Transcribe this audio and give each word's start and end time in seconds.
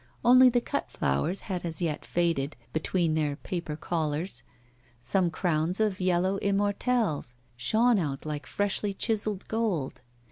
Only 0.25 0.49
the 0.49 0.61
cut 0.61 0.89
flowers 0.89 1.41
had 1.41 1.63
as 1.63 1.79
yet 1.79 2.05
faded, 2.07 2.55
between 2.73 3.13
their 3.13 3.35
paper 3.35 3.75
collars. 3.75 4.41
Some 4.99 5.29
crowns 5.29 5.79
of 5.79 6.01
yellow 6.01 6.39
immortelles 6.39 7.35
shone 7.55 7.99
out 7.99 8.25
like 8.25 8.47
freshly 8.47 8.95
chiselled 8.95 9.47
gold. 9.47 10.01